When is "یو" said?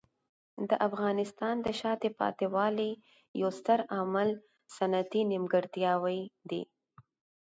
3.41-3.49